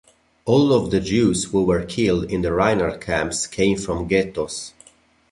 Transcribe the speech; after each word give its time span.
All 0.45 0.73
of 0.73 0.89
the 0.89 0.99
Jews 0.99 1.43
who 1.43 1.63
were 1.63 1.85
killed 1.85 2.31
in 2.31 2.41
the 2.41 2.51
Reinhard 2.51 2.99
camps 3.01 3.45
came 3.45 3.77
from 3.77 4.07
ghettos. 4.07 4.73